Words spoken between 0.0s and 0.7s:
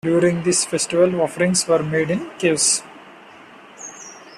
During this